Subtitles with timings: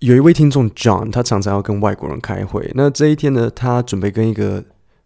[0.00, 2.70] 有一位听众 John，他常常要跟外国人开会。
[2.74, 4.62] 那这一天呢，他准备跟一个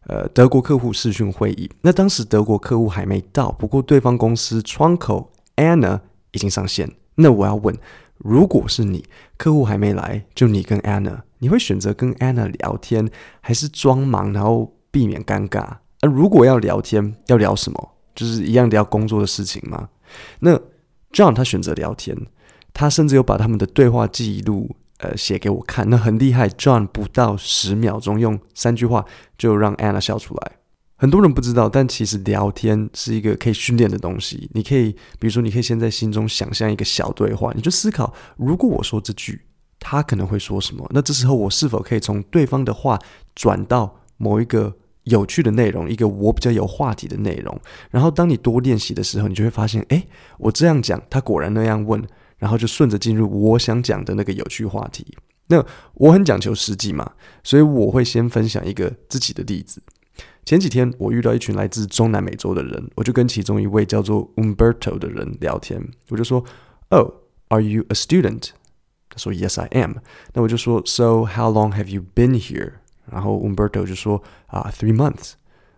[0.06, 1.70] 呃德国客户视讯会议。
[1.82, 6.00] 那当时德国客户还没到，不过对方公司窗口 Anna
[6.32, 6.90] 已经上线。
[7.16, 7.76] 那我要问，
[8.16, 9.04] 如果是你，
[9.36, 13.08] 客户还没来，就你跟 Anna，你会选择跟 Anna 聊天，
[13.40, 15.76] 还是装忙然后避免尴尬？
[16.00, 17.90] 那如果要聊天，要聊什么？
[18.16, 19.90] 就是一样聊工作的事情吗？
[20.40, 20.58] 那
[21.12, 22.16] John 他选择聊天，
[22.72, 24.74] 他甚至有把他们的对话记录。
[24.98, 26.48] 呃，写给我看，那很厉害。
[26.48, 29.04] John 不到十秒钟，用三句话
[29.36, 30.52] 就让 Anna 笑出来。
[30.96, 34.50] 很多人不知道，但其实聊天是一个可以训练的东西。
[34.52, 39.40] 你可以，比如说，你可以先在心中想象一个小对话，你就思考，如果我说这句，
[39.78, 40.84] 他可能会说什么？
[40.92, 42.98] 那这时候我是否可以从对方的话
[43.36, 47.56] 转到某一个有趣的内容，一个我比较有话题的内容？
[47.92, 50.08] 然后，当你多练习的时候，你就会发现，诶，
[50.38, 52.04] 我这样讲，他果然那样问。
[52.38, 55.16] 然后就顺着进入我想讲的那个有趣话题。
[55.48, 59.82] 那我很讲求实际嘛，所以我会先分享一个自己的例子。
[60.44, 65.82] 前几天我遇到一群来自中南美洲的人，我就跟其中一位叫做 Umberto 的人聊天。
[66.08, 66.44] 我就说
[66.88, 67.12] ：“Oh,
[67.48, 68.50] are you a student？”
[69.10, 69.96] 他说：“Yes, I am。”
[70.34, 72.72] 那我就说：“So how long have you been here？”
[73.10, 75.32] 然后 Umberto 就说：“啊、uh，three months。”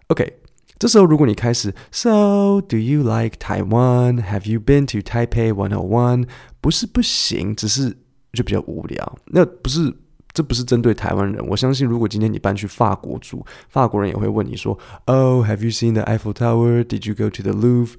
[0.09, 0.40] OK。
[0.81, 4.23] 这时候，如果你开始，So do you like Taiwan?
[4.23, 6.27] Have you been to Taipei One O One?
[6.63, 7.95] 不是不行，只是
[8.33, 9.19] 就比较无聊。
[9.27, 9.95] 那不是，
[10.33, 11.47] 这不是针对台湾人。
[11.47, 16.83] 我相信，如果今天你搬去法国住，法国人也会问你说，Oh, have you seen the Eiffel Tower?
[16.83, 17.97] Did you go to the Louvre?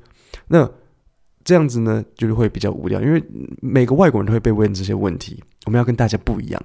[0.48, 0.68] 那
[1.44, 3.23] 这样子呢，就是会比较无聊，因为
[3.62, 5.44] 每个外国人都会被问这些问题。
[5.68, 6.60] 我们要跟大家不一样。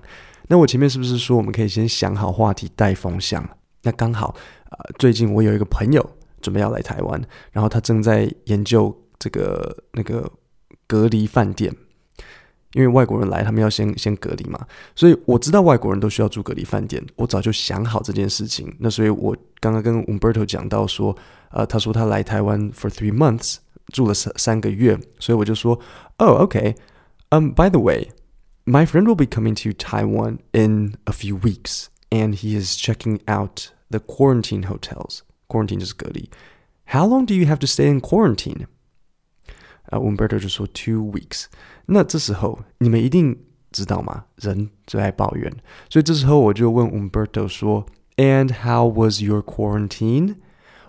[0.49, 3.47] 那我前面是不是说，我们可以先想好话题，带风向？
[3.83, 4.35] 那刚好。
[4.77, 10.31] 啊，最近我有一个朋友准备要来台湾，然后他正在研究这个那个
[10.87, 11.75] 隔离饭店，
[12.73, 18.77] 因为外国人来，他们要先先隔离嘛，所以我知道外国人都需要住隔离饭店，我早就想好这件事情。
[18.79, 21.17] 那所以我刚刚跟 Umberto 讲到说，
[21.51, 23.57] 呃，他说他来台湾 for three months
[23.93, 25.81] 住了三三个月，所以我就说
[26.19, 26.77] ，Oh, okay.
[27.31, 28.11] Um, by the way,
[28.65, 33.21] my friend will be coming to Taiwan in a few weeks, and he is checking
[33.27, 33.71] out.
[33.90, 36.30] The quarantine hotels, quarantine 就是隔离。
[36.86, 38.68] How long do you have to stay in quarantine?
[39.86, 41.46] 啊、uh,，Umberto 就说 two weeks。
[41.88, 43.38] 那这时候你们一定
[43.72, 44.26] 知道吗？
[44.36, 45.52] 人最爱抱怨，
[45.90, 50.36] 所以这时候我就问 Umberto 说，And how was your quarantine?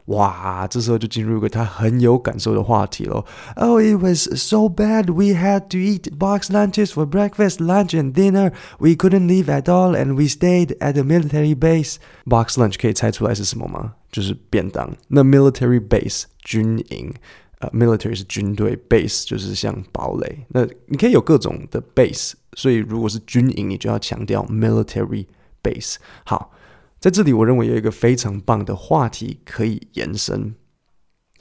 [0.06, 3.24] 哇，这时候就进入一个他很有感受的话题了。
[3.54, 5.12] Oh, it was so bad.
[5.12, 8.52] We had to eat box lunches for breakfast, lunch, and dinner.
[8.80, 11.98] We couldn't leave at all, and we stayed at the military base.
[12.24, 13.92] Box lunch 可以猜出来是什么吗？
[14.10, 14.90] 就是便当。
[15.06, 17.14] 那 military base 军营，
[17.60, 20.44] 呃，military 是军队，base 就是像堡垒。
[20.48, 25.26] 那你可以有各种的 base，所以如果是军营，你就要强调 military
[25.62, 25.94] base。
[26.24, 26.50] 好。
[26.99, 30.55] 在这里，我认为有一个非常棒的话题可以延伸。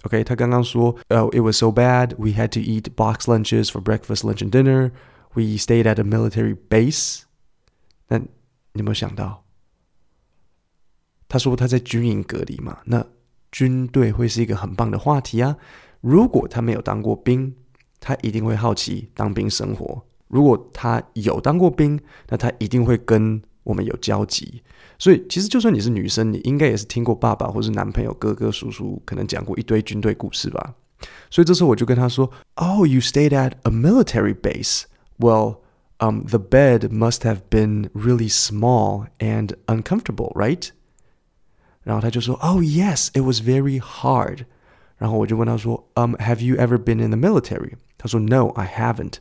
[0.03, 4.93] OK，他刚刚说，呃、oh,，It was so bad we had to eat box lunches for breakfast, lunch, and dinner.
[5.35, 7.23] We stayed at a military base.
[8.09, 8.27] 那你
[8.75, 9.45] 有没有想到？
[11.29, 13.05] 他说他在军营隔离嘛，那
[13.51, 15.57] 军队会是一个很棒的话题啊。
[16.01, 17.57] 如果他没有当过兵，
[17.99, 24.62] 他一定会好奇当兵生活；如果他有当过兵，那他一定会跟我们有交集。
[24.98, 30.76] 所以，其实就算你是女生，你应该也是听过爸爸或是男朋友、哥哥、叔叔可能讲过一堆军队故事吧。
[31.32, 34.84] 所以这时候我就跟他说：“Oh, you stayed at a military base.
[35.18, 35.58] Well,
[35.98, 40.70] um, the bed must have been really small and uncomfortable, right?”
[41.82, 44.46] 然后他就说：“Oh, yes, it was very hard.”
[44.98, 49.14] 然后我就问他说：“Um, have you ever been in the military?” 他说：“No, I haven't.”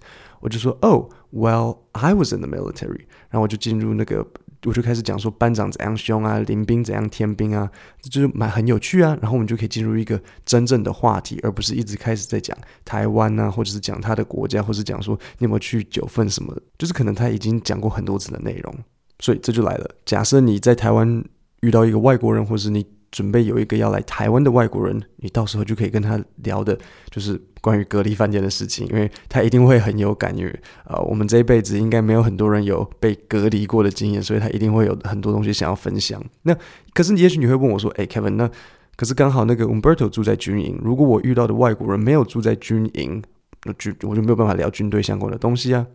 [0.45, 4.25] 我就说：“Oh, well, I was in the military.” 然后我就进入那个。
[4.65, 7.69] 我就开始讲说班长怎样凶啊，临兵怎样天兵啊，
[8.01, 9.15] 就是蛮很有趣啊。
[9.21, 18.75] 然后我们就可以进入一个真正的话题，而不是一直开始在讲台湾啊，或者是讲他的国家，或是讲说你有没有去九份什么，就是可能他已经讲过很多次的内容。
[19.19, 21.23] 所以这就来了，假设你在台湾
[21.61, 22.85] 遇到一个外国人，或是你。
[23.15, 26.77] 准备有一个要来台湾的外国人，你到时候就可以跟他聊的，
[27.09, 30.53] 就是关于隔离饭店的事情，因为他一定会很有感觉。
[30.83, 36.21] 呃，我们这一辈子应该没有很多人有被隔离过的经验，所以他一定会有很多东西想要分享。
[36.41, 36.53] 那
[36.93, 38.51] 可是，也许你会问我说：“诶，Kevin，那
[38.97, 43.23] 可是刚好那个 Umberto 住在军营，如果我遇到的外国人没有住在军营，
[43.63, 45.87] 那就我就没有办法聊军队相关的东西啊。”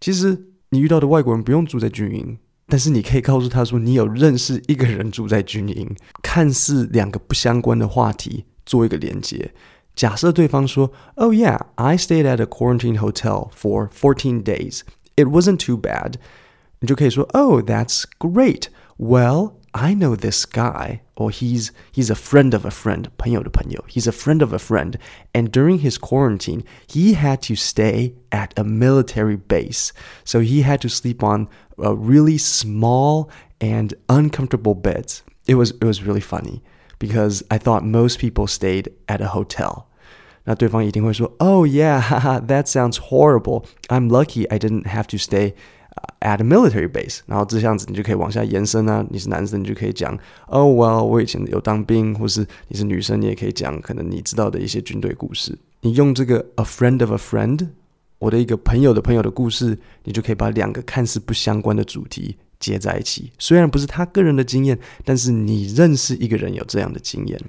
[0.00, 2.36] 其实，你遇到的外国人不用住在军营。
[2.69, 9.53] 但是你可以告诉他说，你有认识一个人住在军营，看似两个不相关的话题做一个连接。
[9.95, 14.81] 假设对方说：“Oh yeah, I stayed at a quarantine hotel for fourteen days.
[15.15, 16.15] It wasn't too bad.
[16.79, 18.65] 你就可以说，Oh, that's great.
[18.97, 23.05] Well, I know this guy, or he's he's a friend of a friend.
[23.17, 23.83] 朋友的朋友.
[23.87, 24.95] He's a friend of a friend.
[25.33, 29.89] And during his quarantine, he had to stay at a military base.
[30.25, 31.47] So he had to sleep on
[31.79, 33.29] a really small
[33.59, 35.21] and uncomfortable beds.
[35.47, 36.61] It was it was really funny
[36.99, 39.85] because I thought most people stayed at a hotel.
[40.45, 43.65] 那对方一定会说，Oh yeah, haha, that sounds horrible.
[43.87, 45.53] I'm lucky I didn't have to stay
[46.19, 47.19] at a military base。
[47.25, 49.05] 然后这样子你就可以往下延伸啊。
[49.09, 50.17] 你是男生，你就可以讲，
[50.47, 55.57] Oh well，我以前有当兵，或是你是女生，你也可以讲可能你知道的一些军队故事。
[55.81, 57.69] 你用这个 a friend of a friend，
[58.20, 63.32] 我的一个朋友的朋友的故事，你就可以把两个看似不相关的主题接在一起。
[63.38, 67.40] 虽然不是他个人的经验，但是你认识一个人有这样的经验。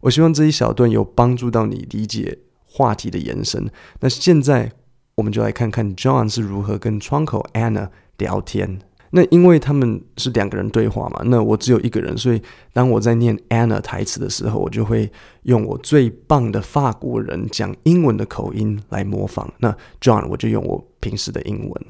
[0.00, 3.70] 我希望这一小段有帮助到你理解话题的延伸。
[4.00, 4.72] 那现在
[5.14, 8.80] 我们就来看看 John 是如何跟窗口 Anna 聊天。
[9.11, 12.41] 那因为他们是两个人对话嘛，那我只有一个人，所以
[12.73, 15.11] 当我在念 Anna 台词的时候，我就会
[15.43, 19.53] 用我最棒的法国人讲英文的口音来模仿。
[19.59, 21.85] 那 John 我就用我平时的英文。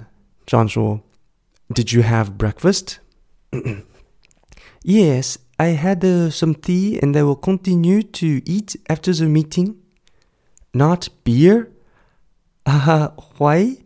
[0.45, 0.99] John 说：“
[1.69, 2.97] Did you have breakfast?
[4.83, 9.75] Yes.” I had uh, some tea and I will continue to eat after the meeting.
[10.73, 11.69] Not beer?
[12.65, 13.77] Uh, why?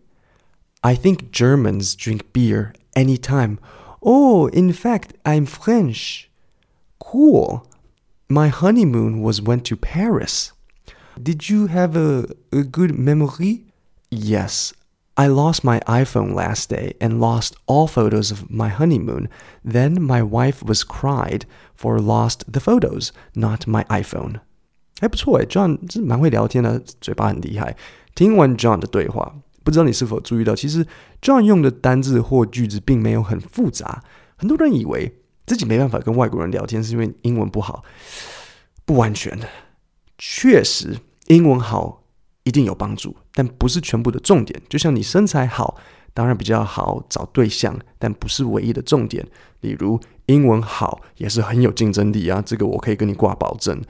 [0.81, 3.59] I think Germans drink beer anytime.
[4.01, 6.29] Oh, in fact, I'm French.
[6.99, 7.65] Cool.
[8.29, 10.53] My honeymoon was went to Paris.
[11.21, 13.65] Did you have a, a good memory?
[14.09, 14.73] Yes,
[15.17, 19.27] I lost my iPhone last day and lost all photos of my honeymoon.
[19.65, 21.45] Then my wife was cried
[21.75, 24.39] for lost the photos, not my iPhone.
[25.01, 27.75] 还不错诶，John 是蛮会聊天的，嘴巴很厉害。
[28.15, 29.33] 听完 John 的对话，
[29.64, 30.86] 不知道你是否注意到，其实
[31.20, 34.04] John 用的单字或句子并没有很复杂。
[34.36, 35.12] 很多人以为
[35.46, 37.82] 自己没办法跟外国人聊天，是因为英文不好，
[38.84, 39.48] 不完全的。
[40.18, 42.02] 确实，英文好。
[42.46, 44.60] 一定有帮助，但不是全部的重点。
[44.68, 45.78] 就像你身材好，
[46.12, 49.26] 当然比较好找对象，但不是唯一的重点。
[49.62, 53.80] 例如英文好也是很有竞争力啊，这个我可以跟你挂保证。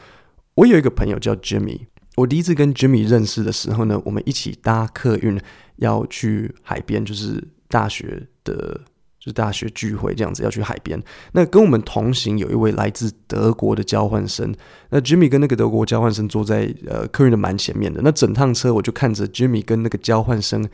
[0.55, 1.87] 我有一个朋友叫 Jimmy，
[2.17, 5.41] 我第一次跟 Jimmy 认识的时候呢，我们一起搭客运
[5.77, 8.81] 要去海边，就是大学的。
[9.17, 11.03] 就是大学聚会这样子要去海边，
[11.33, 14.55] 那跟我们同行有一位来自德国的交换生，
[14.91, 20.69] 那 Jimmy 跟那个德国交换生坐在呃客运的蛮前面的，那整趟车我就看着 Jimmy 跟那个交换生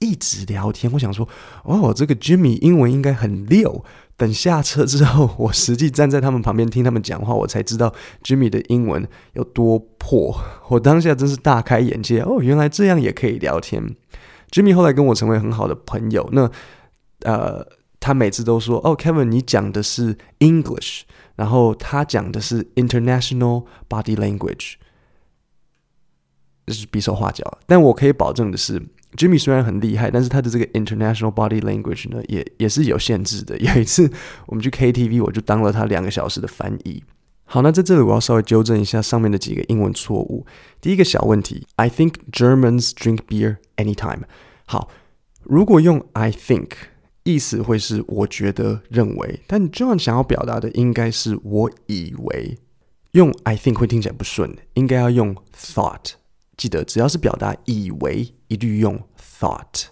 [0.00, 1.26] 一直聊天，我想说
[1.62, 3.84] 哦，这个 Jimmy 英文应该很溜。
[4.16, 7.94] 等下车之后，我实际站在他们旁边听他们讲话，我才知道
[8.24, 10.36] Jimmy 的英文有多破。
[10.68, 13.94] 我当下真是大开眼界哦，原来这样也可以聊天。
[14.50, 16.50] Jimmy 后来跟我成为很好的朋友，那
[17.22, 17.66] 呃。
[18.02, 21.02] 他每次都说：“哦，Kevin，你讲的是 English，
[21.36, 24.76] 然后他讲的是 International Body Language，
[26.64, 27.58] 这是比手画脚。
[27.66, 28.82] 但我可以保证的是
[29.16, 33.58] ，Jimmy 虽然很厉害，但是他的这个 International Body Language 呢，也也是有限制的。
[33.58, 34.10] 有一次
[34.46, 37.02] 我们去 KTV，我就当了他两个小时的翻译。
[37.44, 40.46] 好，那在这里我要稍微纠正一下上面的几个英文错误。
[40.80, 44.22] 第一个小问题，I think Germans drink beer anytime。
[44.66, 44.88] 好，
[45.42, 46.68] 如果用 I think。
[47.22, 52.56] 意思会是我觉得、认为，但 John 想要表达的应该是我以为。
[53.12, 56.12] 用 I think 会听起来不顺，应该要用 thought。
[56.56, 58.98] 记得只要是表达以为，一律用
[59.40, 59.86] thought。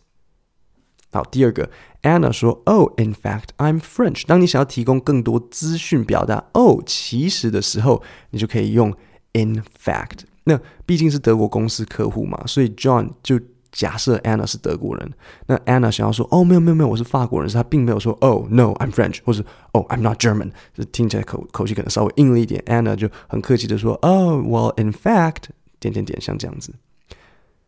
[1.10, 1.70] 好，第二个
[2.02, 8.94] ，Anna 说：“Oh, in fact, I'm French。”当你想要提供更多资讯，表达“哦，其实”的时候，你就可以用
[9.32, 10.20] in fact。
[10.44, 13.40] 那毕竟是德国公司客户嘛，所以 John 就。
[13.70, 15.12] 假设 Anna 是德国人，
[15.46, 22.64] 那 Anna 想要说哦，没有没有没有，我是法国人，是她并没有说哦，No，I'm French，或是哦，I'm not German，就听起来口口气可能稍微硬了一点。
[22.66, 25.44] Anna 就很客气的说哦，Well，in fact，
[25.78, 26.74] 点点点，像这样子。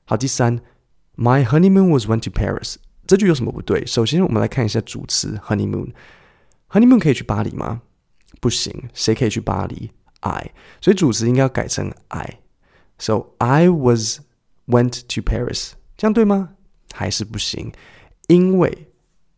[0.06, 0.58] 好，第三
[1.20, 2.76] My honeymoon was went to Paris。
[3.06, 3.84] 这句有什么不对？
[3.84, 5.92] 首先，我们来看一下主词 honeymoon。
[6.70, 7.82] honeymoon 可以去巴黎吗？
[8.40, 10.52] 不行，谁可以去巴黎？I。
[10.80, 12.38] 所以主词应该要改成 I。
[12.98, 14.20] So I was
[14.66, 15.72] went to Paris。
[15.98, 16.54] 这样对吗？
[16.94, 17.70] 还是不行，
[18.28, 18.88] 因为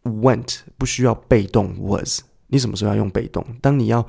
[0.04, 2.20] went 不需要被动 was。
[2.46, 3.44] 你什么时候要用被动？
[3.60, 4.06] 当你要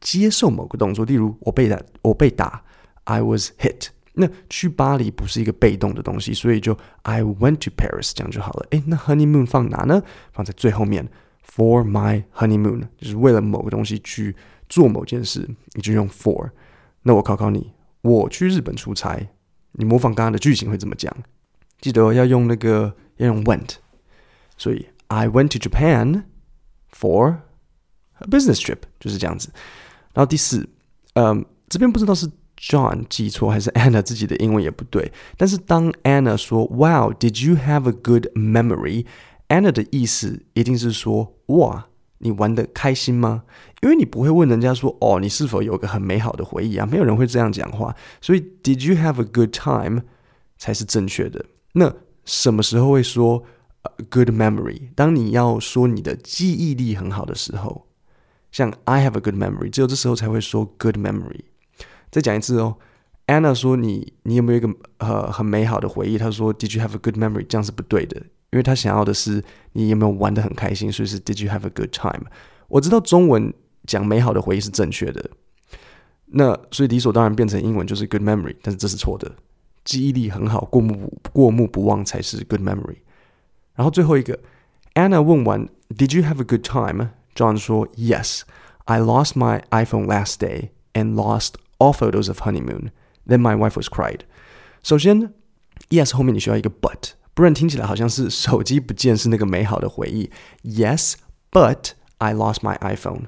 [0.00, 2.64] 接受某个动作，例如我被打，我被打
[3.04, 3.88] ，I was hit。
[4.18, 8.66] 那去巴黎不是一个被动的东西，所以就 I went to Paris 这样就好了。
[8.70, 10.02] 诶，那 honeymoon 放哪呢？
[10.32, 11.06] 放在最后面
[11.46, 14.34] ，for my honeymoon，就是为了某个东西去
[14.68, 16.50] 做某件事，你就用 for。
[17.02, 19.28] 那我考考你，我去日本出差，
[19.72, 21.14] 你模仿刚刚的句型会怎么讲？
[21.80, 23.74] 记得要用那个要用 went，
[24.56, 26.24] 所以 I went to Japan
[26.90, 27.40] for
[28.18, 29.50] a business trip，就是这样子。
[30.14, 30.66] 然后第四，
[31.12, 35.12] 嗯，这边不知道是 John 记错还是 Anna 自己的英文也不对。
[35.36, 41.86] 但是当 Anna 说 Wow, did you have a good memory？Anna 的意思一定是说哇，
[42.18, 43.44] 你玩得开心吗？
[43.82, 46.86] 因为你不会问人家说哦，你是否有个很美好的回忆啊？
[46.86, 47.94] 没有人会这样讲话。
[48.20, 50.02] 所以 Did you have a good time
[50.58, 51.44] 才是正确的。
[51.72, 51.94] 那
[52.24, 53.44] 什么时候会说
[54.10, 54.88] good memory？
[54.94, 57.86] 当你要说你的记忆力很好的时候。
[58.52, 61.40] 像 I have a good memory，只有这时候才会说 good memory。
[62.15, 62.75] 再讲一次哦，
[63.27, 66.17] Anna 说你你有没有一个呃很美好的回忆？
[66.17, 67.45] 她说 Did you have a good memory？
[67.47, 68.17] 这样是不对的，
[68.51, 72.25] 因为她想要的是你有没有玩得很开心，所以是 Did you have a good time？
[72.67, 73.53] 我知道中文
[73.85, 75.29] 讲美好的回忆是正确的，
[76.27, 79.31] 那所以理所当然变成英文就是 good memory，但是这是错的，
[79.83, 82.97] 记忆力很好，过目过目不忘才是 good memory。
[83.75, 84.39] 然后最后一个，
[84.93, 88.41] Anna 问完 Did you have a good time？John 说：“Yes,
[88.85, 92.91] I lost my iPhone last day and lost all photos of honeymoon.
[93.27, 94.21] Then my wife was cried.”
[94.83, 95.33] 首先，
[95.89, 100.31] Yes 后面你需要一个 But，不然听起来好像是手机不见是那个美好的回忆。
[100.63, 101.15] Yes,
[101.51, 103.27] but I lost my iPhone。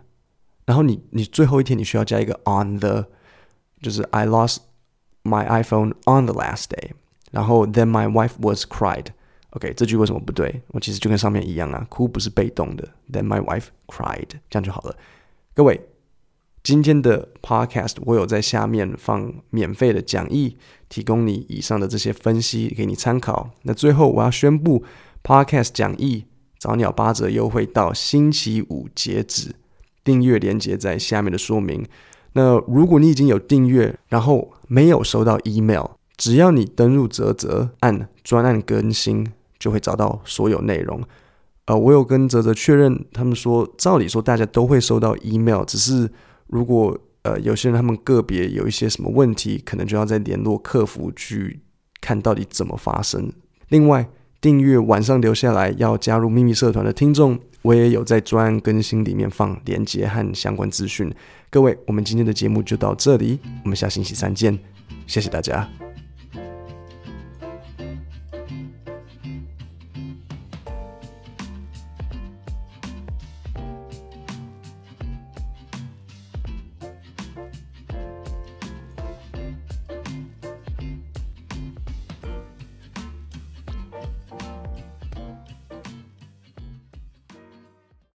[0.66, 3.08] 然后你你最后一天你需要加一个 on the，
[3.82, 4.58] 就是 I lost
[5.24, 6.92] my iPhone on the last day。
[7.32, 10.64] 然后 Then my wife was cried。OK，这句为什么不对？
[10.70, 12.90] 我其实就跟上面一样啊，哭不是被动的。
[13.12, 14.96] Then my wife cried，这样就好了。
[15.54, 15.80] 各位，
[16.63, 20.57] 今天的 Podcast 我有在下面放免费的讲义，
[20.89, 23.51] 提供你以上的这些分析给你参考。
[23.63, 24.85] 那最后我要宣布
[25.23, 26.25] ，Podcast 讲义
[26.59, 29.55] 早鸟八折优惠到星期五截止，
[30.05, 31.87] 订阅链接在下面的说明。
[32.33, 35.87] 那如果你已经有订阅，然后没有收到 email，
[36.17, 39.27] 只要你登入泽泽，按专案更新。
[39.59, 41.03] 就会找到所有内容。
[41.65, 46.09] 呃，我有跟泽泽确认，他们说照理说大家都会收到 email，只是
[46.49, 51.61] 如果呃有些人他们个别有一些什么问题，可能就要再联络客服去
[52.01, 53.33] 看到底怎么发生。
[53.69, 54.09] 另外，
[54.41, 61.13] 订阅晚上留下来要加入秘密社团的听众，我也有在专案更新里面放链接和相关资讯。
[61.51, 64.59] 各位，我们今天的节目就到这里，我们下星期三见，
[65.07, 65.88] 谢谢大家。